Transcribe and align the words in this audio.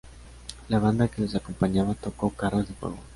La 0.69 0.79
banda 0.79 1.07
que 1.09 1.21
los 1.21 1.35
acompañaba 1.35 1.93
tocó 1.93 2.31
"Carros 2.31 2.67
de 2.67 2.73
fuego". 2.73 2.97